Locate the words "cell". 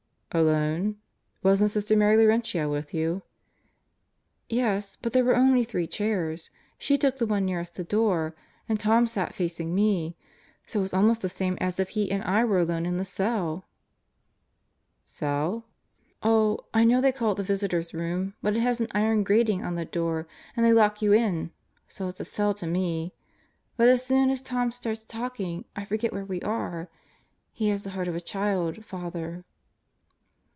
13.03-13.65, 15.05-15.51, 22.25-22.53